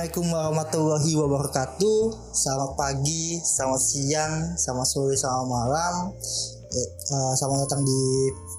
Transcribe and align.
Assalamualaikum 0.00 0.32
warahmatullahi 0.32 1.12
wabarakatuh. 1.12 2.00
Selamat 2.32 2.72
pagi, 2.72 3.36
selamat 3.36 3.82
siang, 3.84 4.32
selamat 4.56 4.86
sore, 4.88 5.12
selamat 5.12 5.44
malam. 5.44 6.16
Eh, 6.72 6.88
eh, 6.88 7.32
selamat 7.36 7.68
datang 7.68 7.84
di 7.84 8.00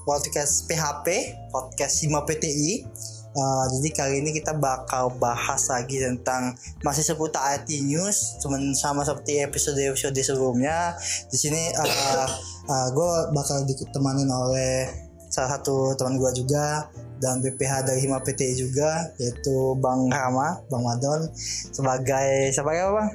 podcast 0.06 0.70
PHP, 0.70 1.34
podcast 1.50 1.98
Hima 1.98 2.22
PTI. 2.22 2.86
Eh, 3.34 3.64
jadi 3.74 3.88
kali 3.90 4.14
ini 4.22 4.30
kita 4.38 4.54
bakal 4.54 5.18
bahas 5.18 5.66
lagi 5.66 5.98
tentang 5.98 6.54
masih 6.86 7.02
seputar 7.02 7.58
IT 7.58 7.90
news, 7.90 8.38
cuman 8.38 8.70
sama 8.78 9.02
seperti 9.02 9.42
episode-episode 9.42 10.14
sebelumnya. 10.22 10.94
Di 11.26 11.42
sini 11.42 11.74
uh, 11.74 12.86
gue 12.94 13.10
bakal 13.34 13.66
ditemanin 13.66 14.30
oleh 14.30 14.86
salah 15.26 15.58
satu 15.58 15.98
teman 15.98 16.22
gue 16.22 16.30
juga 16.38 16.86
dan 17.22 17.38
BPH 17.38 17.86
dari 17.86 18.02
Hima 18.02 18.18
PTI 18.18 18.58
juga 18.58 19.14
yaitu 19.22 19.78
Bang 19.78 20.10
Rama, 20.10 20.58
Bang 20.66 20.82
Madon 20.82 21.30
sebagai 21.70 22.50
sebagai 22.50 22.82
apa 22.82 22.92
Bang? 22.98 23.10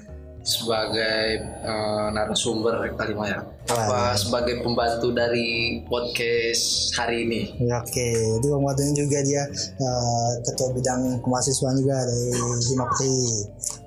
sebagai 0.48 1.44
uh, 1.68 2.08
narasumber 2.16 2.80
kali 2.96 3.12
ya. 3.28 3.44
Apa 3.68 4.16
sebagai 4.16 4.64
pembantu 4.64 5.12
dari 5.12 5.84
podcast 5.84 6.96
hari 6.96 7.28
ini? 7.28 7.52
Ya, 7.60 7.84
Oke, 7.84 8.16
jadi 8.16 8.48
Bang 8.56 8.64
Madon 8.64 8.96
juga 8.96 9.20
dia 9.28 9.44
uh, 9.76 10.32
ketua 10.48 10.72
bidang 10.72 11.20
kemahasiswaan 11.20 11.76
juga 11.84 12.00
dari 12.00 12.32
Hima 12.64 12.88
PTI. 12.88 13.28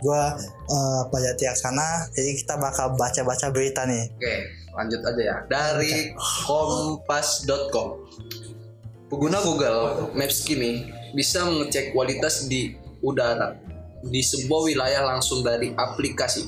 Gue 0.04 0.22
uh, 0.68 1.02
Pajati 1.08 1.48
Aksana, 1.48 2.12
jadi 2.12 2.36
kita 2.36 2.60
bakal 2.60 2.92
baca-baca 2.92 3.48
berita 3.48 3.88
nih. 3.88 4.12
Oke, 4.20 4.36
lanjut 4.76 5.00
aja 5.00 5.22
ya. 5.24 5.36
Dari 5.48 6.12
kompas.com. 6.44 7.88
Pengguna 9.10 9.42
Google 9.42 10.14
Maps 10.14 10.46
kini 10.46 10.86
bisa 11.10 11.42
mengecek 11.42 11.90
kualitas 11.90 12.46
di 12.46 12.78
udara 13.02 13.58
di 14.06 14.22
sebuah 14.22 14.70
wilayah 14.70 15.02
langsung 15.02 15.42
dari 15.42 15.74
aplikasi. 15.74 16.46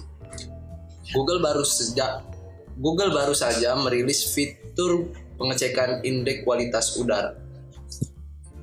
Google 1.10 1.42
baru 1.42 1.66
sejak 1.66 2.22
Google 2.78 3.10
baru 3.10 3.34
saja 3.34 3.74
merilis 3.74 4.30
fitur 4.30 5.10
pengecekan 5.42 6.06
indeks 6.06 6.46
kualitas 6.46 6.94
udara. 7.02 7.34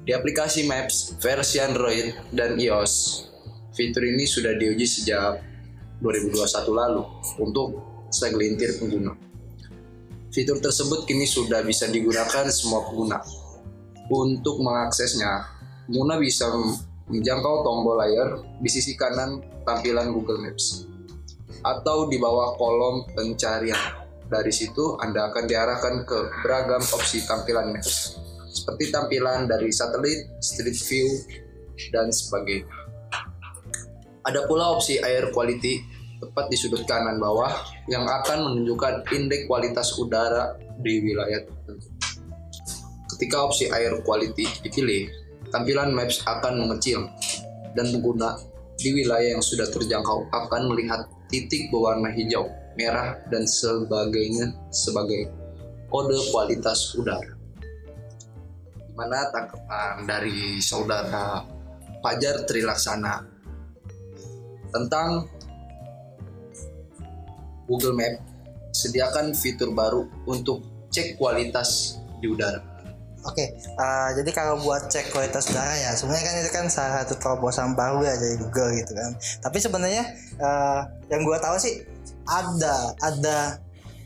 Di 0.08 0.16
aplikasi 0.16 0.64
Maps 0.64 1.20
versi 1.20 1.60
Android 1.60 2.16
dan 2.32 2.56
iOS, 2.56 3.28
fitur 3.76 4.08
ini 4.08 4.24
sudah 4.24 4.56
diuji 4.56 4.88
sejak 4.88 5.44
2021 6.00 6.40
lalu 6.72 7.04
untuk 7.36 7.84
segelintir 8.10 8.80
pengguna. 8.80 9.12
Fitur 10.32 10.64
tersebut 10.64 11.04
kini 11.04 11.28
sudah 11.28 11.60
bisa 11.68 11.92
digunakan 11.92 12.48
semua 12.48 12.88
pengguna. 12.88 13.20
Untuk 14.10 14.58
mengaksesnya, 14.66 15.46
pengguna 15.86 16.18
bisa 16.18 16.50
menjangkau 17.10 17.62
tombol 17.62 18.02
layar 18.02 18.42
di 18.58 18.70
sisi 18.70 18.98
kanan 18.98 19.42
tampilan 19.66 20.10
Google 20.10 20.42
Maps 20.42 20.90
atau 21.62 22.10
di 22.10 22.18
bawah 22.18 22.58
kolom 22.58 23.06
pencarian. 23.14 23.78
Dari 24.30 24.54
situ 24.54 24.98
Anda 25.02 25.34
akan 25.34 25.50
diarahkan 25.50 25.96
ke 26.06 26.18
beragam 26.46 26.82
opsi 26.82 27.26
tampilan 27.26 27.74
Maps, 27.74 28.22
seperti 28.50 28.94
tampilan 28.94 29.50
dari 29.50 29.74
satelit, 29.74 30.42
street 30.42 30.78
view, 30.90 31.10
dan 31.90 32.14
sebagainya. 32.14 32.70
Ada 34.26 34.46
pula 34.46 34.74
opsi 34.78 35.02
air 35.02 35.34
quality 35.34 35.82
tepat 36.22 36.46
di 36.52 36.58
sudut 36.60 36.86
kanan 36.86 37.18
bawah 37.18 37.50
yang 37.90 38.06
akan 38.06 38.54
menunjukkan 38.54 39.10
indeks 39.10 39.50
kualitas 39.50 39.98
udara 39.98 40.58
di 40.78 41.02
wilayah 41.02 41.42
tertentu. 41.46 41.99
Ketika 43.20 43.52
opsi 43.52 43.68
air 43.68 44.00
quality 44.08 44.48
dipilih, 44.64 45.12
tampilan 45.52 45.92
Maps 45.92 46.24
akan 46.24 46.64
mengecil 46.64 47.04
dan 47.76 47.92
pengguna 47.92 48.40
di 48.80 48.96
wilayah 48.96 49.36
yang 49.36 49.44
sudah 49.44 49.68
terjangkau 49.68 50.32
akan 50.32 50.72
melihat 50.72 51.04
titik 51.28 51.68
berwarna 51.68 52.16
hijau, 52.16 52.48
merah, 52.80 53.20
dan 53.28 53.44
sebagainya 53.44 54.56
sebagai 54.72 55.28
kode 55.92 56.16
kualitas 56.32 56.96
udara. 56.96 57.36
Gimana 58.88 59.28
tanggapan 59.36 60.08
dari 60.08 60.64
saudara 60.64 61.44
Fajar 62.00 62.48
Trilaksana 62.48 63.20
tentang 64.72 65.28
Google 67.68 68.00
Map 68.00 68.16
sediakan 68.72 69.36
fitur 69.36 69.76
baru 69.76 70.08
untuk 70.24 70.64
cek 70.88 71.20
kualitas 71.20 72.00
di 72.24 72.32
udara. 72.32 72.69
Oke, 73.28 73.52
uh, 73.76 74.10
jadi 74.16 74.32
kalau 74.32 74.64
buat 74.64 74.88
cek 74.88 75.12
kualitas 75.12 75.52
udara 75.52 75.76
ya, 75.76 75.92
sebenarnya 75.92 76.24
kan 76.24 76.36
itu 76.40 76.52
kan 76.56 76.66
salah 76.72 77.04
satu 77.04 77.20
terobosan 77.20 77.76
baru 77.76 78.00
ya 78.08 78.16
dari 78.16 78.40
Google 78.40 78.72
gitu 78.80 78.96
kan. 78.96 79.12
Tapi 79.44 79.58
sebenarnya 79.60 80.04
uh, 80.40 80.88
yang 81.12 81.28
gua 81.28 81.36
tahu 81.44 81.60
sih 81.60 81.84
ada 82.24 82.96
ada 83.04 83.60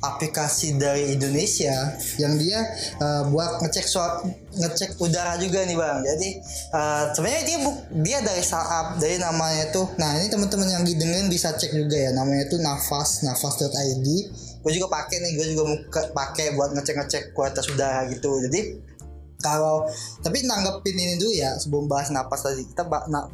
aplikasi 0.03 0.75
dari 0.75 1.15
Indonesia 1.15 1.71
yang 2.19 2.35
dia 2.35 2.59
uh, 2.99 3.23
buat 3.31 3.63
ngecek 3.63 3.87
soal 3.87 4.27
ngecek 4.51 4.99
udara 4.99 5.39
juga 5.39 5.63
nih 5.63 5.79
bang. 5.79 5.97
Jadi 6.03 6.29
uh, 6.75 7.03
sebenarnya 7.15 7.43
dia 7.47 7.57
buk, 7.63 7.77
dia 8.03 8.19
dari 8.19 8.43
startup 8.43 8.99
dari 8.99 9.15
namanya 9.15 9.71
tuh. 9.71 9.87
Nah 9.95 10.19
ini 10.19 10.27
teman-teman 10.27 10.67
yang 10.67 10.83
didengerin 10.83 11.31
bisa 11.31 11.55
cek 11.55 11.71
juga 11.71 11.95
ya 11.95 12.11
namanya 12.11 12.51
tuh 12.51 12.59
nafas 12.59 13.23
nafas.id. 13.23 14.07
Gue 14.63 14.71
juga 14.71 14.87
pakai 14.95 15.19
nih, 15.19 15.31
gue 15.35 15.47
juga 15.55 15.63
pakai 16.15 16.55
buat 16.55 16.71
ngecek-ngecek 16.71 17.35
kualitas 17.35 17.67
udara 17.67 18.07
gitu. 18.07 18.31
Jadi 18.47 18.79
kalau 19.43 19.83
tapi 20.23 20.47
nanggepin 20.47 20.95
ini 20.95 21.19
dulu 21.19 21.35
ya 21.35 21.59
sebelum 21.59 21.91
bahas 21.91 22.07
napas 22.15 22.47
tadi. 22.47 22.63
Kita 22.63 22.87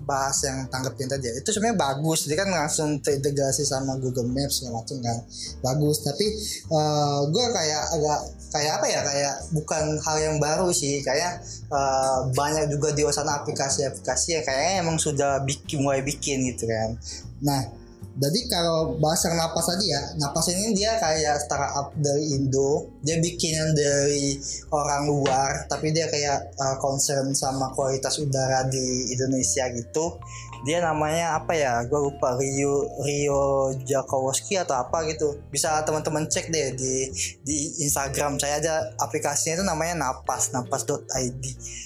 bahas 0.03 0.37
yang 0.41 0.65
tanggepin 0.73 1.05
tadi 1.05 1.29
ya. 1.29 1.33
itu 1.37 1.53
sebenarnya 1.53 1.77
bagus. 1.77 2.25
Jadi 2.25 2.35
kan 2.35 2.49
langsung 2.49 2.97
terintegrasi 2.99 3.61
sama 3.61 3.95
Google 4.01 4.27
Maps 4.33 4.59
segala 4.59 4.81
macam 4.81 4.97
kan. 5.05 5.17
Bagus. 5.61 6.01
Tapi 6.01 6.25
uh, 6.73 7.29
gue 7.29 7.45
kayak 7.53 7.83
agak 7.93 8.19
kayak 8.49 8.71
apa 8.81 8.85
ya? 8.89 8.99
Kayak 9.05 9.35
bukan 9.53 9.83
hal 10.01 10.17
yang 10.17 10.35
baru 10.41 10.73
sih. 10.73 11.05
Kayak 11.05 11.45
uh, 11.69 12.25
banyak 12.33 12.73
juga 12.73 12.91
di 12.97 13.05
sana 13.13 13.45
aplikasi-aplikasi 13.45 14.41
yang 14.41 14.43
kayaknya 14.43 14.73
emang 14.81 14.97
sudah 14.97 15.45
bikin 15.45 15.85
mulai 15.85 16.01
bikin 16.01 16.41
gitu 16.49 16.65
kan. 16.65 16.97
Nah 17.45 17.78
jadi 18.19 18.39
kalau 18.51 18.99
bahasa 18.99 19.31
napas 19.31 19.71
tadi 19.71 19.95
ya, 19.95 20.01
napas 20.19 20.51
ini 20.51 20.75
dia 20.75 20.99
kayak 20.99 21.39
startup 21.39 21.95
dari 21.95 22.35
Indo. 22.35 22.91
Dia 22.99 23.15
bikinan 23.15 23.71
dari 23.71 24.35
orang 24.75 25.07
luar, 25.07 25.63
tapi 25.71 25.95
dia 25.95 26.11
kayak 26.11 26.51
uh, 26.59 26.75
concern 26.83 27.31
sama 27.31 27.71
kualitas 27.71 28.19
udara 28.19 28.67
di 28.67 29.15
Indonesia 29.15 29.71
gitu. 29.71 30.19
Dia 30.67 30.83
namanya 30.83 31.39
apa 31.39 31.55
ya? 31.55 31.79
Gue 31.87 32.11
lupa 32.11 32.35
Rio 32.35 32.83
Rio 32.99 33.71
Jakowski 33.87 34.59
atau 34.59 34.75
apa 34.75 35.07
gitu. 35.07 35.39
Bisa 35.47 35.79
teman-teman 35.87 36.27
cek 36.27 36.51
deh 36.51 36.75
di 36.75 37.07
di 37.47 37.57
Instagram 37.87 38.35
saya 38.35 38.59
aja 38.59 38.83
aplikasinya 38.99 39.63
itu 39.63 39.65
namanya 39.65 39.95
napas 39.95 40.51
napas.id. 40.51 41.43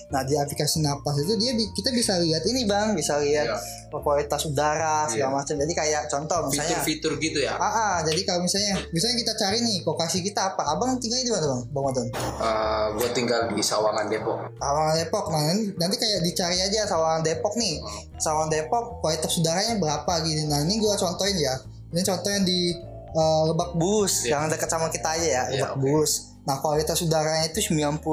Nah 0.10 0.26
di 0.26 0.34
aplikasi 0.34 0.82
napas 0.82 1.22
itu 1.22 1.38
dia 1.38 1.54
kita 1.54 1.94
bisa 1.94 2.18
lihat 2.18 2.42
ini 2.50 2.66
bang, 2.66 2.98
bisa 2.98 3.22
lihat 3.22 3.54
yeah. 3.54 4.02
kualitas 4.02 4.42
udara 4.50 5.06
segala 5.06 5.30
yeah. 5.30 5.38
macam. 5.38 5.56
Jadi 5.62 5.74
kayak 5.78 6.02
contoh 6.10 6.23
misalnya 6.50 6.80
fitur-fitur 6.82 7.14
gitu 7.20 7.40
ya. 7.44 7.54
Ah, 7.58 7.68
ah, 7.68 7.96
jadi 8.06 8.22
kalau 8.28 8.42
misalnya 8.44 8.80
misalnya 8.92 9.16
kita 9.24 9.34
cari 9.40 9.58
nih 9.62 9.78
lokasi 9.84 10.18
kita 10.24 10.54
apa? 10.54 10.64
Abang 10.76 10.98
tinggal 10.98 11.22
di 11.24 11.32
mana, 11.32 11.46
Bang? 11.50 11.62
Bang 11.72 11.84
Wadon? 11.90 12.08
Uh, 12.40 12.86
gue 13.00 13.10
tinggal 13.16 13.42
di 13.54 13.62
Sawangan 13.64 14.06
Depok. 14.08 14.40
Sawangan 14.60 14.96
Depok. 15.00 15.26
Nah, 15.32 15.42
nanti 15.80 15.96
kayak 16.00 16.20
dicari 16.24 16.58
aja 16.60 16.88
Sawangan 16.88 17.22
Depok 17.22 17.54
nih. 17.60 17.80
Sawangan 18.18 18.50
Depok 18.52 19.04
kualitas 19.04 19.32
udaranya 19.38 19.76
berapa 19.80 20.14
gitu. 20.24 20.42
Nah, 20.48 20.64
ini 20.64 20.80
gue 20.80 20.94
contohin 20.96 21.38
ya. 21.38 21.56
Ini 21.94 22.02
contohnya 22.02 22.42
di 22.42 22.74
uh, 23.14 23.44
Lebak 23.54 23.78
Bulus 23.78 24.26
yeah. 24.26 24.42
yang 24.42 24.50
dekat 24.50 24.70
sama 24.70 24.90
kita 24.90 25.14
aja 25.18 25.28
ya, 25.28 25.44
Lebak 25.50 25.58
yeah, 25.58 25.72
okay. 25.74 25.82
Bulus. 25.82 26.14
Nah 26.44 26.60
kualitas 26.60 27.00
udaranya 27.00 27.48
itu 27.48 27.72
90 27.72 28.04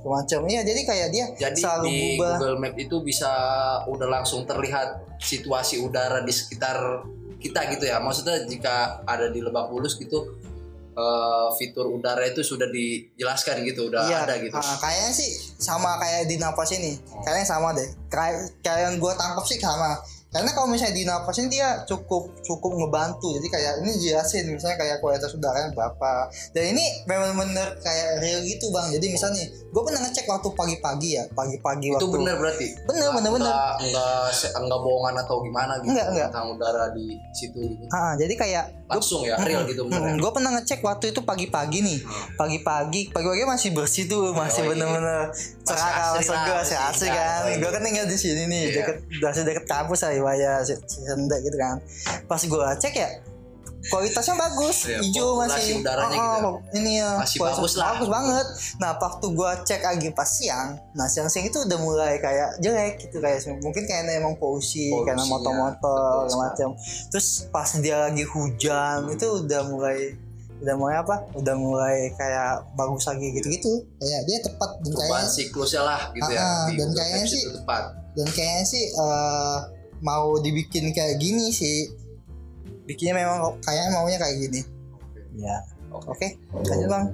macam 0.00 0.40
Iya 0.50 0.66
jadi 0.66 0.80
kayak 0.82 1.08
dia 1.14 1.26
jadi 1.38 1.54
selalu 1.54 1.86
di 1.86 1.98
berubah. 2.18 2.34
Google 2.42 2.56
Map 2.58 2.74
itu 2.74 2.96
bisa 3.06 3.30
udah 3.86 4.08
langsung 4.10 4.42
terlihat 4.42 5.06
situasi 5.22 5.78
udara 5.78 6.26
di 6.26 6.34
sekitar 6.34 7.06
kita 7.40 7.66
gitu 7.72 7.88
ya. 7.88 7.98
Maksudnya 7.98 8.44
jika 8.44 9.02
ada 9.08 9.32
di 9.32 9.40
Lebak 9.40 9.72
Bulus 9.72 9.96
gitu 9.96 10.36
uh, 10.94 11.48
fitur 11.56 11.88
udara 11.88 12.22
itu 12.28 12.44
sudah 12.44 12.68
dijelaskan 12.68 13.64
gitu 13.66 13.88
udah 13.88 14.06
iya, 14.06 14.28
ada 14.28 14.36
gitu. 14.38 14.54
Uh, 14.54 14.76
kayaknya 14.78 15.12
sih 15.16 15.30
sama 15.56 15.98
kayak 15.98 16.28
di 16.28 16.36
napas 16.36 16.70
ini. 16.76 17.00
Kayaknya 17.24 17.46
sama 17.46 17.72
deh. 17.72 17.88
Kayak 18.12 18.52
kayak 18.60 18.80
yang 18.90 18.94
gue 19.00 19.12
tangkap 19.16 19.44
sih 19.48 19.58
sama 19.58 19.96
karena 20.30 20.54
kalau 20.54 20.70
misalnya 20.70 20.94
di 20.94 21.02
napasin 21.02 21.50
dia 21.50 21.82
cukup 21.84 22.38
cukup 22.40 22.70
ngebantu. 22.78 23.34
Jadi 23.34 23.50
kayak 23.50 23.72
ini 23.82 23.98
jelasin 23.98 24.46
misalnya 24.46 24.78
kayak 24.78 25.02
kualitas 25.02 25.34
udaranya 25.34 25.74
berapa. 25.74 26.30
Dan 26.54 26.70
ini 26.70 26.84
memang 27.02 27.34
bener 27.34 27.74
kayak 27.82 28.22
real 28.22 28.38
gitu 28.40 28.70
bang. 28.70 28.94
Jadi 28.94 29.06
misalnya 29.10 29.42
nih 29.42 29.46
gue 29.70 29.82
pernah 29.82 30.00
ngecek 30.02 30.26
waktu 30.26 30.48
pagi-pagi 30.50 31.08
ya 31.14 31.24
pagi-pagi 31.30 31.86
itu 31.90 31.94
waktu 31.98 32.08
bener 32.14 32.34
berarti? 32.38 32.66
Bener 32.86 33.08
bener 33.10 33.30
bener 33.34 33.50
enggak 33.50 33.74
enggak, 33.82 34.54
enggak 34.54 34.80
bohongan 34.80 35.14
atau 35.18 35.36
gimana 35.40 35.72
gitu 35.78 35.90
enggak, 35.94 36.06
enggak. 36.10 36.28
tentang 36.30 36.46
udara 36.54 36.84
di 36.90 37.06
situ 37.30 37.58
gitu? 37.58 37.84
Ah 37.90 38.14
jadi 38.14 38.34
kayak 38.34 38.64
langsung 38.86 39.22
ya 39.22 39.38
real 39.38 39.62
gitu 39.66 39.86
bener 39.86 40.14
gue 40.14 40.30
pernah 40.30 40.50
ngecek 40.58 40.78
waktu 40.82 41.10
itu 41.10 41.20
pagi-pagi 41.22 41.78
nih. 41.82 41.98
Pagi-pagi 42.34 43.00
pagi-pagi 43.10 43.42
masih 43.46 43.70
bersih 43.74 44.06
tuh 44.06 44.30
masih 44.30 44.62
Oh, 44.62 44.64
iya. 44.66 44.70
bener-bener 44.76 45.20
cerah 45.62 46.18
segar 46.18 46.18
masih 46.18 46.34
masih 46.54 46.76
asli 46.78 47.06
indah. 47.08 47.18
kan. 47.18 47.58
Gue 47.58 47.70
kan 47.70 47.82
tinggal 47.82 48.06
di 48.06 48.14
sini 48.14 48.42
nih 48.46 48.62
Iya. 48.62 48.74
deket 48.82 48.96
masih 49.18 49.42
deket 49.42 49.64
kampus 49.64 50.00
lah 50.02 50.19
si- 50.62 50.80
Senda 50.86 51.36
gitu 51.38 51.54
kan. 51.54 51.76
Pas 52.24 52.40
gue 52.40 52.66
cek 52.76 52.94
ya 52.94 53.10
kualitasnya 53.82 54.36
bagus 54.36 54.84
Iya, 54.84 55.00
hijau 55.00 55.40
masih 55.40 55.80
udaranya 55.80 56.12
Oh, 56.12 56.20
gitu. 56.20 56.20
ya. 56.20 56.44
oh, 56.44 56.56
ini 56.76 56.92
ya 57.00 57.10
Masih 57.16 57.38
bagus 57.40 57.72
lah. 57.74 57.86
bagus 57.90 58.08
banget. 58.08 58.46
Nah 58.76 58.90
waktu 58.94 59.26
gue 59.26 59.50
cek 59.64 59.80
lagi 59.82 60.08
pas 60.12 60.28
siang 60.28 60.68
nah 60.92 61.06
siang-siang 61.06 61.48
itu 61.48 61.58
udah 61.60 61.78
mulai 61.80 62.12
kayak 62.16 62.60
jelek 62.60 63.00
gitu 63.00 63.18
kayak 63.18 63.40
mungkin 63.56 63.82
karena 63.82 64.20
emang 64.20 64.36
polusi 64.36 64.92
karena 65.02 65.24
motor-motor 65.24 66.28
segala 66.28 66.44
macam. 66.46 66.68
Terus 67.08 67.28
pas 67.48 67.68
dia 67.74 67.96
lagi 68.02 68.20
hujan 68.22 69.08
itu 69.08 69.26
udah 69.40 69.62
mulai 69.66 70.12
udah 70.60 70.74
mulai 70.76 70.96
apa? 71.00 71.16
Udah 71.32 71.56
mulai 71.56 71.96
kayak 72.14 72.76
bagus 72.76 73.08
lagi 73.08 73.32
gitu-gitu. 73.32 73.80
Kayak 73.96 74.22
dia 74.28 74.38
tepat 74.44 74.70
dan 74.78 74.92
kayaknya 74.92 75.24
siklusnya 75.26 75.82
lah 75.82 76.00
gitu 76.12 76.28
ya. 76.28 76.36
Ah, 76.38 76.68
dan 76.68 76.88
kayaknya 76.92 77.24
sih- 77.26 77.48
tepat. 77.56 77.82
dan 78.10 78.28
kayaknya 78.28 78.64
sih 78.66 78.84
eh, 78.92 79.58
mau 80.00 80.36
dibikin 80.40 80.92
kayak 80.92 81.20
gini 81.20 81.52
sih. 81.52 81.92
Bikinnya 82.88 83.22
memang 83.22 83.60
kayaknya 83.62 83.90
maunya 83.94 84.18
kayak 84.18 84.36
gini. 84.36 84.60
Ya. 85.38 85.56
Oke 85.90 86.38
lanjut 86.52 86.88
bang. 86.88 87.06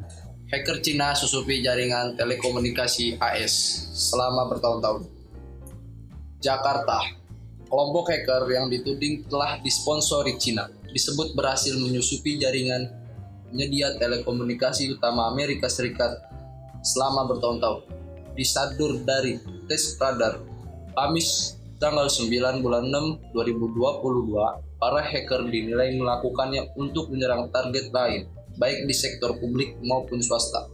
Hacker 0.47 0.79
Cina 0.79 1.11
susupi 1.11 1.59
jaringan 1.59 2.15
telekomunikasi 2.15 3.19
AS 3.19 3.55
selama 3.99 4.47
bertahun-tahun. 4.55 5.11
Jakarta, 6.39 7.03
kelompok 7.67 8.15
hacker 8.15 8.47
yang 8.55 8.71
dituding 8.71 9.27
telah 9.27 9.59
disponsori 9.59 10.39
Cina. 10.39 10.71
Disebut 10.95 11.35
berhasil 11.35 11.75
menyusupi 11.75 12.39
jaringan 12.39 12.87
penyedia 13.51 13.99
telekomunikasi 13.99 14.95
utama 14.95 15.27
Amerika 15.35 15.67
Serikat 15.67 16.15
selama 16.87 17.27
bertahun-tahun. 17.27 17.83
Disadur 18.39 19.03
dari 19.03 19.43
tes 19.67 19.99
radar. 19.99 20.39
Kamis 20.95 21.56
tanggal 21.77 22.09
9 22.09 22.65
bulan 22.65 22.89
6 22.89 23.33
2022, 23.37 24.81
para 24.81 25.01
hacker 25.05 25.49
dinilai 25.49 25.97
melakukannya 25.97 26.73
untuk 26.77 27.13
menyerang 27.13 27.53
target 27.53 27.93
lain 27.93 28.29
baik 28.57 28.89
di 28.89 28.95
sektor 28.97 29.37
publik 29.37 29.77
maupun 29.85 30.25
swasta. 30.25 30.69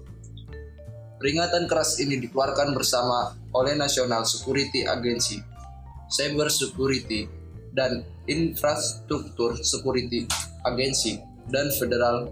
Peringatan 1.18 1.70
keras 1.70 2.02
ini 2.02 2.18
dikeluarkan 2.18 2.74
bersama 2.74 3.34
oleh 3.54 3.78
National 3.78 4.26
Security 4.26 4.82
Agency, 4.86 5.38
Cyber 6.10 6.50
Security, 6.50 7.30
dan 7.74 8.02
Infrastruktur 8.26 9.58
Security 9.62 10.26
Agency 10.66 11.22
dan 11.50 11.70
Federal 11.78 12.30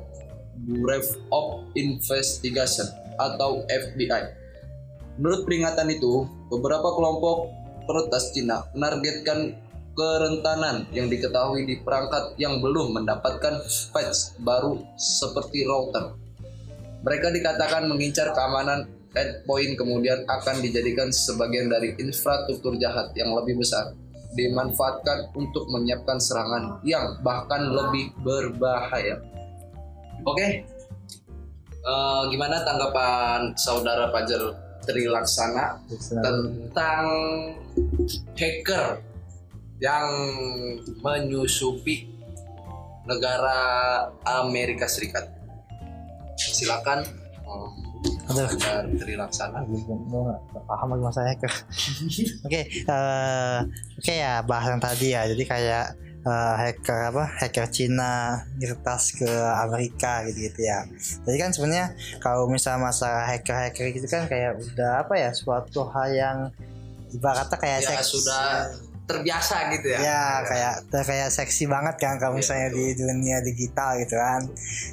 Bureau 0.67 1.03
of 1.31 1.47
Investigation 1.79 2.87
atau 3.19 3.63
FBI. 3.67 4.39
Menurut 5.19 5.47
peringatan 5.47 5.91
itu, 5.93 6.27
beberapa 6.51 6.91
kelompok 6.97 7.60
peretas 7.85 8.33
Cina 8.35 8.67
menargetkan 8.73 9.57
kerentanan 9.95 10.87
yang 10.95 11.11
diketahui 11.11 11.67
di 11.67 11.83
perangkat 11.83 12.39
yang 12.41 12.63
belum 12.63 13.03
mendapatkan 13.03 13.61
patch 13.93 14.41
baru 14.41 14.81
seperti 14.97 15.67
router. 15.67 16.17
Mereka 17.05 17.33
dikatakan 17.33 17.89
mengincar 17.89 18.33
keamanan 18.33 18.89
endpoint 19.17 19.75
kemudian 19.75 20.23
akan 20.29 20.63
dijadikan 20.63 21.11
sebagian 21.11 21.67
dari 21.67 21.97
infrastruktur 21.99 22.79
jahat 22.79 23.11
yang 23.19 23.35
lebih 23.35 23.59
besar 23.59 23.97
dimanfaatkan 24.39 25.35
untuk 25.35 25.67
menyiapkan 25.75 26.23
serangan 26.23 26.79
yang 26.87 27.19
bahkan 27.27 27.67
lebih 27.67 28.15
berbahaya. 28.23 29.19
Oke, 30.23 30.63
Eh, 31.81 32.23
gimana 32.29 32.61
tanggapan 32.61 33.57
saudara 33.57 34.13
Fajar 34.91 34.99
Trilaksana 34.99 35.67
tentang 36.19 37.05
hacker 38.35 38.99
yang 39.81 40.09
menyusupi 41.01 42.11
negara 43.07 43.59
Amerika 44.27 44.91
Serikat. 44.91 45.31
Silakan. 46.37 47.07
Oh, 47.47 47.71
Aduh. 48.31 48.47
Gue 49.79 50.23
gak 50.27 50.65
paham 50.67 50.89
lagi 50.95 51.03
masa 51.07 51.21
hacker. 51.27 51.53
Oke 52.47 52.61
eh, 52.67 53.59
oke 53.99 54.15
ya 54.15 54.41
bahas 54.43 54.75
yang 54.75 54.83
tadi 54.83 55.07
ya. 55.13 55.23
Jadi 55.29 55.43
kayak 55.45 55.87
eh, 56.21 56.55
hacker 56.57 57.01
apa 57.11 57.25
hacker 57.41 57.67
Cina 57.69 58.13
ngertas 58.57 59.17
ke 59.17 59.31
Amerika 59.57 60.25
gitu 60.29 60.53
gitu 60.53 60.61
ya. 60.63 60.85
Jadi 61.25 61.37
kan 61.37 61.51
sebenarnya 61.51 61.97
kalau 62.19 62.45
misalnya 62.45 62.89
masalah 62.89 63.25
hacker 63.25 63.57
hacker 63.57 63.89
gitu 63.91 64.05
kan 64.05 64.29
kayak 64.29 64.57
udah 64.57 65.03
apa 65.03 65.15
ya 65.17 65.31
suatu 65.33 65.89
hal 65.89 66.09
yang 66.11 66.39
ibaratnya 67.11 67.57
kayak 67.57 67.79
Ya 67.83 67.89
seks- 67.97 68.13
sudah 68.13 68.69
terbiasa 69.11 69.75
gitu 69.75 69.91
ya. 69.91 69.99
ya 69.99 70.23
kayak 70.47 70.75
kayak 70.87 71.35
seksi 71.35 71.67
banget 71.67 71.99
kan 71.99 72.15
kalau 72.23 72.39
Iya, 72.39 72.47
misalnya 72.47 72.69
di 72.71 72.85
dunia 72.95 73.43
digital 73.43 73.99
gitu 73.99 74.15
kan. 74.15 74.47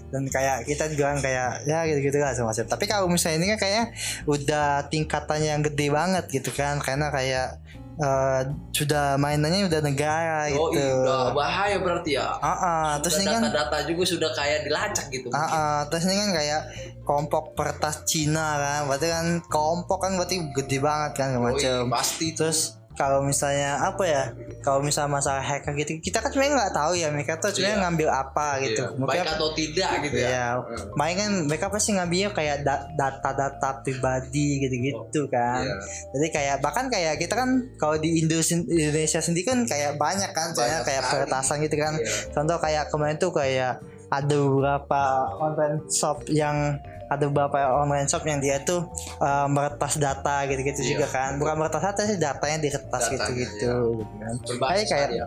Dan 0.10 0.26
kayak 0.26 0.66
kita 0.66 0.90
juga 0.90 1.14
kan 1.14 1.20
kayak 1.22 1.50
ya 1.70 1.86
gitu 1.86 2.02
gitu 2.02 2.18
lah 2.18 2.34
semacam. 2.34 2.66
Tapi 2.66 2.86
kalau 2.90 3.06
misalnya 3.06 3.38
ini 3.38 3.48
kan 3.54 3.60
kayaknya 3.62 3.86
udah 4.26 4.90
tingkatannya 4.90 5.50
yang 5.54 5.62
gede 5.62 5.88
banget 5.94 6.26
gitu 6.34 6.50
kan. 6.50 6.82
Karena 6.82 7.14
kayak 7.14 7.62
eh, 7.98 8.42
sudah 8.74 9.18
mainannya 9.18 9.66
udah 9.66 9.82
negara 9.82 10.46
Oh 10.54 10.70
gitu 10.70 10.78
iya, 10.78 11.02
udah 11.02 11.24
bahaya 11.34 11.78
berarti 11.82 12.14
ya. 12.14 12.38
Ah, 12.38 12.50
ah, 12.54 12.88
terus 13.02 13.18
ini 13.22 13.30
kan 13.30 13.42
data-data 13.50 13.78
juga 13.90 14.04
sudah 14.06 14.30
kayak 14.38 14.70
dilacak 14.70 15.06
gitu. 15.10 15.28
Ah, 15.34 15.42
ah, 15.50 15.78
terus 15.90 16.06
ini 16.06 16.16
kan 16.16 16.30
kayak 16.34 16.62
kelompok 17.02 17.58
pertas 17.58 18.06
Cina 18.06 18.58
kan 18.58 18.82
berarti 18.86 19.08
kan 19.10 19.26
kelompok 19.50 19.98
kan 20.06 20.12
berarti 20.16 20.36
gede 20.54 20.78
banget 20.78 21.12
kan 21.18 21.30
Oh 21.36 21.52
iya, 21.54 21.84
macam 21.84 21.90
pasti 21.92 22.38
terus 22.38 22.78
kalau 22.98 23.22
misalnya 23.22 23.78
apa 23.80 24.04
ya 24.04 24.24
kalau 24.60 24.82
misalnya 24.82 25.14
masalah 25.14 25.40
hacker 25.40 25.78
gitu 25.78 26.02
kita 26.02 26.18
kan 26.18 26.28
sebenarnya 26.28 26.58
nggak 26.58 26.76
tahu 26.76 26.92
ya 26.94 27.08
mereka 27.08 27.38
tuh 27.38 27.50
sebenarnya 27.50 27.78
Iya. 27.78 27.84
ngambil 27.86 28.10
apa 28.10 28.48
gitu 28.60 28.84
Iya, 28.84 28.98
mungkin 28.98 29.14
baik 29.16 29.30
atau 29.32 29.50
tidak 29.54 29.92
gitu 30.02 30.18
ya. 30.18 30.28
ya 30.28 30.48
main 30.94 31.16
kan 31.16 31.32
mereka 31.46 31.66
pasti 31.68 31.90
ngambilnya 31.94 32.30
kayak 32.32 32.58
da- 32.62 32.90
data-data 32.92 33.70
pribadi 33.80 34.48
gitu-gitu 34.60 35.22
kan 35.28 35.62
Iya. 35.62 35.76
jadi 36.12 36.28
kayak 36.34 36.56
bahkan 36.60 36.86
kayak 36.88 37.16
kita 37.18 37.34
kan 37.34 37.50
kalau 37.78 37.96
di 37.96 38.18
Indo 38.18 38.42
Indonesia 38.42 39.22
sendiri 39.22 39.46
kan 39.46 39.60
kayak 39.64 39.96
banyak 39.96 40.32
kan 40.32 40.52
Banyak 40.52 40.82
kayak 40.84 41.04
peretasan 41.06 41.62
gitu 41.62 41.78
kan 41.78 41.94
Iya. 41.96 42.34
contoh 42.34 42.58
kayak 42.58 42.90
kemarin 42.90 43.16
tuh 43.16 43.30
kayak 43.30 43.78
ada 44.08 44.34
beberapa 44.34 45.02
online 45.38 45.86
shop 45.88 46.26
yang 46.28 46.80
ada 47.08 47.24
beberapa 47.26 47.56
online 47.78 48.06
shop 48.06 48.24
yang 48.24 48.38
dia 48.38 48.60
tuh 48.60 48.88
uh, 49.18 49.48
meretas 49.48 49.96
data 49.96 50.44
gitu-gitu 50.46 50.80
Iya. 50.82 50.90
juga 50.94 51.08
kan 51.08 51.32
bukan 51.36 51.56
meretas 51.56 51.80
data 51.82 52.02
sih 52.04 52.18
datanya 52.18 52.58
diretas 52.60 53.04
gitu-gitu 53.08 53.64
iya. 53.64 53.96
gitu 53.96 54.04
kan 54.20 54.34
Kayak- 54.60 54.88
kayak- 54.88 55.12
ya. 55.14 55.26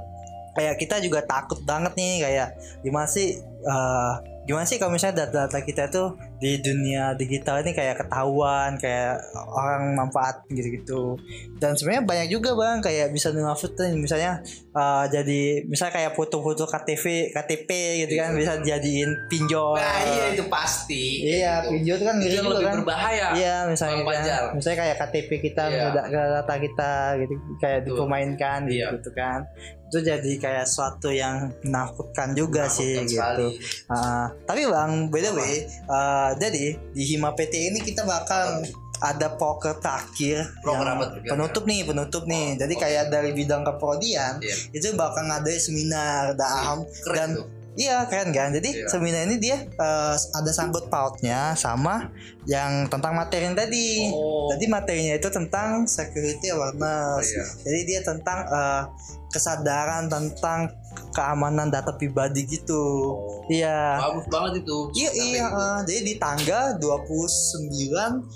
kayak 0.51 0.75
kita 0.77 0.97
juga 0.99 1.21
takut 1.23 1.61
banget 1.63 1.93
nih 1.95 2.15
kayak 2.21 2.49
gimana 2.81 3.07
sih 3.07 3.35
uh, 3.65 4.13
gimana 4.45 4.65
sih 4.65 4.77
kalau 4.77 4.91
misalnya 4.91 5.25
data-data 5.25 5.59
kita 5.63 5.89
tuh 5.89 6.19
di 6.41 6.57
dunia 6.59 7.13
digital 7.15 7.61
ini 7.61 7.71
kayak 7.71 8.01
ketahuan 8.01 8.75
kayak 8.75 9.21
orang 9.47 9.93
manfaat 9.93 10.41
gitu-gitu 10.49 11.21
dan 11.57 11.77
sebenarnya 11.77 12.03
banyak 12.03 12.29
juga 12.31 12.53
bang 12.53 12.81
kayak 12.81 13.13
bisa 13.13 13.29
dimanfaatin 13.29 13.95
misalnya 13.95 14.41
uh, 14.73 15.05
jadi 15.05 15.69
misalnya 15.69 15.95
kayak 15.95 16.13
foto-foto 16.13 16.65
KTP 16.65 17.31
KTP 17.31 17.69
gitu 18.03 18.13
kan 18.17 18.33
bisa 18.33 18.57
jadiin 18.59 19.13
pinjol 19.29 19.77
Nah, 19.77 20.01
iya 20.01 20.25
itu 20.33 20.45
pasti. 20.47 21.05
iya 21.23 21.61
Itu. 21.61 21.77
pinjol 21.77 21.95
itu 21.95 22.05
kan 22.05 22.17
Itu 22.17 22.23
ngeri 22.23 22.33
yang 22.33 22.41
juga 22.43 22.55
lebih 22.57 22.67
kan 22.67 22.77
berbahaya. 22.81 23.27
Iya 23.37 23.57
misalnya 23.69 23.95
kan, 24.01 24.43
misalnya 24.57 24.79
kayak 24.81 24.97
KTP 24.99 25.31
kita 25.43 25.63
Iya. 25.69 25.89
data, 25.93 26.55
kita 26.57 26.91
gitu 27.21 27.33
kayak 27.57 27.79
Betul. 27.85 27.89
dipermainkan 27.95 28.61
Iya. 28.67 28.89
gitu 28.97 29.11
kan 29.13 29.45
itu 29.91 30.07
jadi 30.07 30.33
kayak 30.39 30.67
suatu 30.71 31.11
yang 31.11 31.51
menakutkan 31.67 32.31
juga 32.31 32.71
sih 32.71 32.95
Menakutkan 32.95 33.11
gitu. 33.11 33.19
sekali. 33.19 33.49
Ah, 33.91 34.31
tapi 34.47 34.63
bang 34.63 35.11
by 35.11 35.19
the 35.19 35.33
way 35.35 35.55
ah, 35.91 36.30
jadi 36.37 36.77
di 36.93 37.03
Hima 37.07 37.33
PT 37.33 37.73
ini 37.73 37.79
kita 37.81 38.05
bakal 38.05 38.63
ada 39.01 39.33
poker 39.33 39.81
terakhir 39.81 40.45
yang 40.61 40.85
penutup 41.25 41.65
nih 41.65 41.89
penutup 41.89 42.29
nih 42.29 42.53
Oh, 42.53 42.59
jadi 42.61 42.75
kayak 42.77 43.05
dari 43.09 43.33
bidang 43.33 43.65
keprodian 43.65 44.37
Iya. 44.45 44.55
itu 44.77 44.93
bakal 44.93 45.25
ngadain 45.25 45.57
seminar 45.57 46.37
dan 46.37 46.85
Keren 46.85 47.17
dan 47.17 47.31
tuh. 47.41 47.47
Iya 47.79 48.03
keren 48.11 48.35
kan. 48.35 48.51
Jadi 48.51 48.83
Iya. 48.83 48.91
seminar 48.91 49.31
ini 49.31 49.39
dia 49.39 49.57
eh, 49.63 50.15
ada 50.19 50.51
sangkut 50.51 50.91
pautnya 50.91 51.55
sama 51.55 52.11
yang 52.45 52.91
tentang 52.91 53.15
materi 53.15 53.47
yang 53.47 53.55
tadi. 53.57 54.11
Oh. 54.11 54.51
Tadi 54.51 54.67
materinya 54.67 55.15
itu 55.17 55.31
tentang 55.31 55.87
security 55.87 56.51
awareness. 56.51 57.25
Oh, 57.25 57.25
iya. 57.25 57.45
Jadi 57.71 57.81
dia 57.87 58.01
tentang 58.03 58.43
eh, 58.43 58.83
kesadaran 59.31 60.11
tentang 60.11 60.67
keamanan 61.11 61.69
data 61.69 61.93
pribadi 61.93 62.45
gitu. 62.45 62.83
Oh. 63.11 63.45
Iya. 63.47 63.99
Bagus 64.01 64.27
banget 64.29 64.53
itu. 64.63 64.79
Iya 64.95 65.11
iya. 65.13 65.47
eh, 65.47 65.79
jadi 65.85 66.01
di 66.05 66.15
tanggal 66.17 66.79
29 66.79 68.29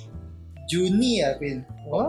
Juni 0.65 1.21
ya, 1.21 1.37
Pin. 1.37 1.61
Oh, 1.85 2.09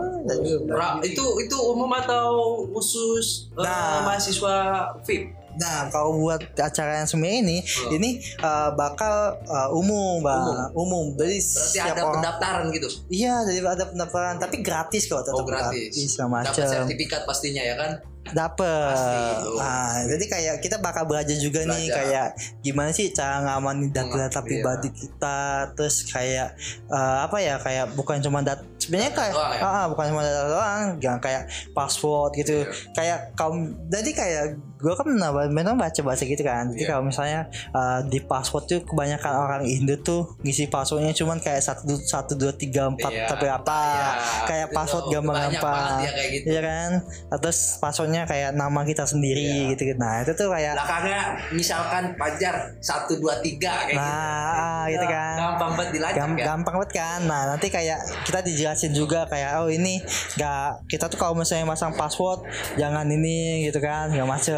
Ra- 0.71 1.03
itu 1.03 1.19
itu 1.43 1.57
umum 1.59 1.91
atau 1.91 2.63
khusus 2.71 3.51
eh, 3.51 3.59
Nah. 3.59 4.07
mahasiswa 4.07 4.55
VIP? 5.03 5.34
Nah, 5.55 5.87
kalau 5.87 6.17
buat 6.17 6.41
acara 6.53 6.99
yang 6.99 7.07
semua 7.07 7.27
ini, 7.27 7.59
Hmm. 7.59 7.95
ini 7.95 8.09
uh, 8.39 8.71
bakal 8.71 9.39
uh, 9.43 9.69
umum, 9.71 10.19
bang, 10.19 10.43
umum. 10.73 11.15
Jadi 11.15 11.37
Berarti 11.39 11.79
ada 11.81 12.03
pendaftaran 12.09 12.65
gitu. 12.69 12.87
Iya, 13.07 13.43
jadi 13.43 13.59
ada 13.61 13.85
pendaftaran, 13.85 14.35
tapi 14.37 14.59
gratis 14.59 15.05
kok, 15.05 15.21
tetap 15.21 15.35
Oh 15.35 15.45
gratis. 15.45 15.91
segala 16.05 16.43
Dapat 16.43 16.67
sertifikat 16.67 17.21
pastinya 17.23 17.61
ya 17.61 17.75
kan? 17.75 17.91
Tuh. 18.25 19.53
Nah, 19.55 20.01
jadi 20.09 20.25
kayak 20.25 20.55
kita 20.57 20.81
bakal 20.81 21.05
belajar 21.05 21.37
juga 21.37 21.61
nih 21.61 21.85
Belajar. 21.85 21.97
kayak 22.01 22.27
gimana 22.59 22.89
sih 22.89 23.13
cara 23.13 23.37
ngamanin 23.39 23.93
data-data 23.93 24.41
Iya. 24.41 24.45
pribadi 24.49 24.89
kita, 24.89 25.39
terus 25.77 26.09
kayak 26.09 26.57
eh, 26.89 27.17
apa 27.21 27.37
ya 27.37 27.61
kayak 27.61 27.93
bukan 27.93 28.17
cuma 28.19 28.41
data 28.41 28.65
sebenarnya 28.81 29.13
kayak 29.13 29.29
doang 29.31 29.53
ya? 29.53 29.61
ah, 29.61 29.77
ah, 29.77 29.85
bukan 29.87 30.05
cuma 30.09 30.21
data 30.21 30.41
doang, 30.49 30.85
jangan 30.97 31.19
kayak 31.21 31.43
password 31.71 32.31
gitu. 32.35 32.57
Iya. 32.59 32.73
Kayak 32.97 33.19
kaum 33.33 33.55
jadi 33.87 34.09
kayak 34.11 34.43
gue 34.85 34.93
kan 34.93 35.07
memang 35.49 35.73
baca 35.75 35.97
baca 35.99 36.21
gitu 36.23 36.39
kan. 36.39 36.69
Jadi 36.69 36.77
Iya. 36.79 36.89
kalau 36.91 37.03
misalnya 37.03 37.41
eh, 37.49 37.99
di 38.05 38.21
password 38.21 38.63
tuh 38.67 38.79
kebanyakan 38.83 39.33
orang 39.33 39.63
Indo 39.65 39.97
tuh 39.99 40.37
ngisi 40.39 40.67
passwordnya 40.67 41.09
cuman 41.11 41.39
kayak 41.39 41.57
satu 41.59 41.97
satu 41.97 42.35
dua 42.35 42.53
tiga 42.53 42.85
empat 42.85 43.09
Iya. 43.09 43.25
tapi 43.25 43.47
apa 43.47 43.79
Iya, 43.81 44.09
kayak 44.45 44.67
itu 44.67 44.75
password 44.75 45.05
gampang-gampang. 45.09 45.73
banget 45.73 45.97
ya 45.99 46.11
kayak 46.11 46.29
gitu. 46.31 46.45
Iya 46.47 46.61
kan? 46.61 46.89
Terus 47.35 47.59
passwordnya 47.77 48.21
kayak 48.23 48.49
nama 48.53 48.79
kita 48.83 49.03
sendiri 49.03 49.41
Iya. 49.41 49.73
gitu 49.73 49.81
gitu. 49.83 49.97
Nah, 49.97 50.21
itu 50.21 50.31
tuh 50.31 50.47
kayak 50.47 50.73
Belakangnya 50.75 51.19
misalkan 51.51 52.03
Pajar 52.15 52.55
1 52.77 53.15
2 53.15 53.33
3 53.39 53.57
kayak 53.81 53.95
nah 53.95 54.05
gitu. 54.45 54.61
ah, 54.61 54.85
gitu 54.87 55.05
kan. 55.07 55.33
Gampang 55.35 55.71
banget 55.73 55.89
dilacak 55.91 56.17
Gam- 56.17 56.35
ya. 56.35 56.45
gampang 56.45 56.75
banget 56.75 56.91
kan 56.93 57.19
nah 57.23 57.41
nanti 57.47 57.67
kayak 57.67 57.97
kita 58.21 58.39
dijelasin 58.41 58.91
juga 58.91 59.25
kayak 59.25 59.57
oh 59.57 59.67
ini 59.67 59.97
nggak 60.35 60.85
kita 60.85 61.05
tuh 61.05 61.15
kalau 61.15 61.33
misalnya 61.33 61.65
masang 61.65 61.91
password 61.91 62.43
jangan 62.75 63.07
ini 63.07 63.35
gitu 63.63 63.79
kan 63.79 64.09
nggak 64.09 64.25
macem 64.25 64.53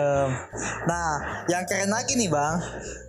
nah 0.90 1.44
yang 1.52 1.64
keren 1.68 1.92
lagi 1.92 2.14
nih 2.18 2.30
bang. 2.32 2.56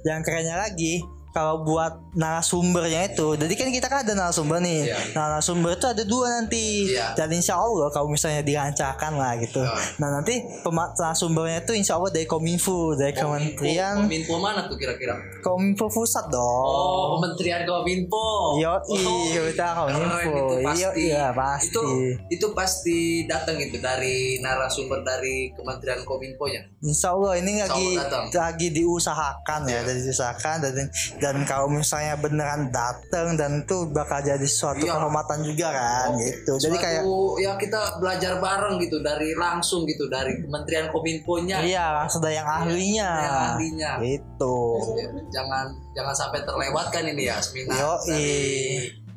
Yang 0.05 0.21
kerennya 0.27 0.57
lagi 0.59 1.18
kalau 1.31 1.63
buat 1.63 1.93
narasumbernya 2.13 3.09
itu 3.09 3.35
jadi 3.35 3.53
kan 3.53 3.69
kita 3.69 3.87
kan 3.87 3.99
ada 4.03 4.15
narasumber 4.15 4.59
nih 4.59 4.81
Iya. 4.87 4.97
nah 5.13 5.25
narasumber 5.31 5.75
itu 5.75 5.87
ada 5.87 6.03
dua 6.03 6.27
nanti 6.35 6.89
Iya. 6.89 7.13
dan 7.15 7.29
insya 7.31 7.55
Allah 7.55 7.89
kalau 7.89 8.09
misalnya 8.09 8.41
dilancarkan 8.41 9.13
lah 9.15 9.37
gitu 9.37 9.61
Oh. 9.61 9.79
nah 9.99 10.09
nanti 10.11 10.41
narasumbernya 10.65 11.63
itu 11.63 11.73
insya 11.75 11.95
Allah 11.95 12.11
dari 12.11 12.25
Kominfo 12.25 12.95
dari 12.95 13.13
Kementerian 13.13 14.05
Kominfo 14.05 14.35
mana 14.37 14.65
tuh 14.65 14.77
kira-kira? 14.77 15.15
Kominfo 15.41 15.89
pusat 15.89 16.29
dong 16.29 16.65
Oh, 16.69 17.17
Kementerian 17.17 17.63
Kominfo. 17.65 18.59
Yo, 18.59 18.73
oh, 18.73 18.83
iya, 19.27 19.41
kita 19.47 19.67
Kominfo. 19.75 20.37
Iya, 20.65 20.89
iya, 20.95 21.27
pasti. 21.31 21.71
Itu 21.71 21.83
itu 22.29 22.47
pasti 22.53 22.99
datang 23.25 23.57
itu 23.57 23.79
dari 23.79 24.39
narasumber 24.39 25.03
dari 25.03 25.51
Kementerian 25.53 26.03
Kominfo-nya. 26.03 26.63
Insya 26.81 27.13
Allah 27.13 27.37
ini 27.37 27.59
Insya 27.59 27.67
lagi 27.69 27.87
datang. 27.97 28.25
lagi 28.31 28.69
diusahakan 28.73 29.61
ya, 29.65 29.73
Iya. 29.73 29.81
dari 29.85 30.01
diusahakan 30.01 30.57
dan 30.61 30.87
dan 31.19 31.43
kalau 31.43 31.67
misalnya 31.67 32.15
beneran 32.15 32.71
datang 32.71 33.35
dan 33.35 33.63
itu 33.63 33.87
bakal 33.89 34.19
jadi 34.19 34.43
suatu 34.43 34.81
Iya. 34.81 34.95
kehormatan 34.95 35.39
juga 35.43 35.69
kan 35.71 36.09
gitu. 36.17 36.53
Jadi 36.59 36.77
kayak 36.77 37.03
ya 37.39 37.53
kita 37.55 37.99
belajar 37.99 38.39
bareng 38.39 38.79
gitu 38.79 38.99
dari 38.99 39.35
langsung 39.35 39.83
gitu 39.85 40.07
dari 40.07 40.39
Kementerian 40.39 40.89
Kominfo-nya. 40.89 41.61
iya 41.61 41.93
langsung 41.95 42.21
dari 42.21 42.35
yang 42.35 42.47
ahlinya. 42.47 43.11
Yang 43.19 43.37
ahlinya. 43.51 43.91
Gitu. 44.01 44.57
Ya, 44.95 45.07
Jangan 45.31 45.67
jangan 45.93 46.15
sampai 46.15 46.41
terlewatkan 46.43 47.03
ini 47.07 47.27
ya 47.27 47.37
seminar 47.39 47.77
Yo, 47.77 47.93
dari. 48.07 49.08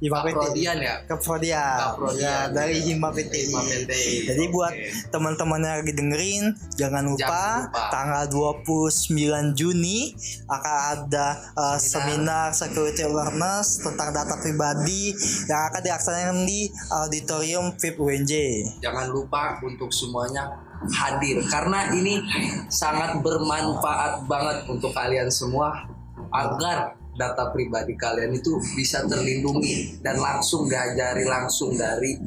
Kaprodian 0.00 0.76
ya. 0.80 0.94
Keprodian. 1.04 1.76
Kaprodian. 1.92 2.20
Ya, 2.20 2.36
dari 2.48 2.80
PT. 2.80 3.34
Hima 3.52 3.60
PT. 3.62 3.92
Jadi 4.32 4.44
buat 4.48 4.72
Oke. 4.72 4.88
teman-teman 5.12 5.60
yang 5.60 5.76
lagi 5.80 5.92
dengerin 5.92 6.44
jangan 6.74 7.04
lupa, 7.04 7.24
Jangan 7.24 7.68
lupa. 7.68 7.84
tanggal 7.92 8.24
29 8.28 9.58
Juni 9.58 9.98
akan 10.46 10.74
ada 10.92 11.26
uh, 11.54 11.78
seminar 11.78 12.52
security 12.52 13.04
awareness 13.04 13.80
tentang 13.80 14.12
data 14.12 14.34
pribadi 14.40 15.12
yang 15.46 15.60
akan 15.68 15.80
dilaksanakan 15.80 16.38
di 16.44 16.60
auditorium 16.90 17.64
VIP 17.76 17.96
UNJ. 17.98 18.32
jangan 18.80 19.06
lupa 19.08 19.58
untuk 19.62 19.90
semuanya 19.90 20.50
hadir 20.90 21.40
karena 21.48 21.92
ini 21.94 22.20
sangat 22.68 23.20
bermanfaat 23.20 24.28
banget 24.28 24.68
untuk 24.68 24.92
kalian 24.92 25.28
semua 25.32 25.88
agar 26.28 26.98
data 27.14 27.50
pribadi 27.54 27.94
kalian 27.94 28.34
itu 28.34 28.58
bisa 28.74 29.06
terlindungi 29.06 30.02
dan 30.02 30.18
langsung 30.18 30.66
diajari 30.66 31.24
langsung 31.26 31.74
dari 31.78 32.18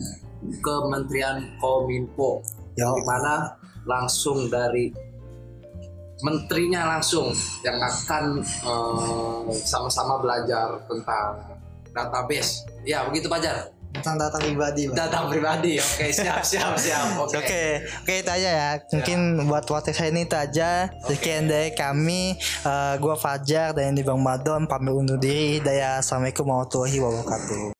Kementerian 0.63 1.59
Kominfo. 1.59 2.39
Yo. 2.77 2.93
di 2.93 3.03
mana 3.09 3.57
langsung 3.89 4.53
dari 4.53 4.93
menterinya 6.21 6.97
langsung 6.97 7.33
yang 7.65 7.81
akan 7.81 8.41
eh, 8.45 9.41
sama-sama 9.65 10.21
belajar 10.21 10.77
tentang 10.85 11.41
database. 11.89 12.65
Ya 12.85 13.01
begitu 13.09 13.25
Pajar 13.25 13.73
Tentang 13.97 14.17
data 14.17 14.37
pribadi, 14.37 14.81
Bang. 14.89 14.97
data 14.97 15.19
pribadi 15.25 15.73
oke 15.77 16.05
siap 16.13 16.41
siap 16.41 16.73
siap 16.77 17.17
oke 17.17 17.35
Oke, 17.37 17.63
oke 18.03 18.13
itu 18.21 18.31
aja 18.31 18.49
ya. 18.49 18.69
Mungkin 18.93 19.19
buat 19.45 19.63
podcast 19.65 20.01
hari 20.01 20.11
ini 20.13 20.25
itu 20.25 20.35
aja. 20.35 20.89
Sekian 21.05 21.45
dari 21.45 21.71
kami. 21.73 22.33
Eh, 22.37 22.95
gua 22.97 23.15
Fajar 23.15 23.71
dan 23.71 23.93
ini 23.93 24.01
Bang 24.01 24.19
Madon 24.19 24.65
pamit 24.65 24.93
undur 24.93 25.17
diri. 25.17 25.61
Daya 25.61 26.01
assalamualaikum 26.01 26.45
warahmatullahi 26.45 26.97
wabarakatuh. 26.99 27.76